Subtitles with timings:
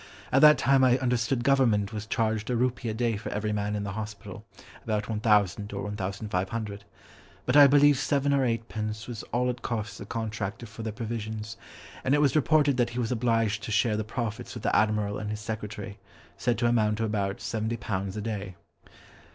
[0.31, 3.75] At that time I understood Government was charged a rupee a day for every man
[3.75, 4.43] in the hospital
[4.83, 6.83] (about 1000 or 1500)
[7.45, 10.91] but I believe seven or eight pence was all it cost the contractor for their
[10.91, 11.55] provisions,
[12.03, 15.19] and it was reported that he was obliged to share the profits with the admiral
[15.19, 15.99] and his secretary,
[16.35, 18.55] said to amount to about £70 a day."